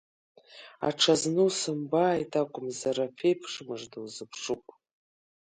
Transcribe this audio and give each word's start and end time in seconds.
Аҽазны 0.87 1.41
усымбааит 1.47 2.31
акәымзар, 2.41 2.97
ԥеиԥш 3.17 3.51
мыжда 3.67 3.99
узыԥшуп! 4.03 4.63